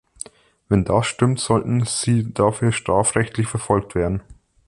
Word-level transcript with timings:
Wenn 0.67 0.83
das 0.83 1.05
stimmt, 1.05 1.39
sollten 1.39 1.85
Sie 1.85 2.33
dafür 2.33 2.71
strafrechtlich 2.71 3.47
verfolgt 3.47 3.93
werden. 3.93 4.23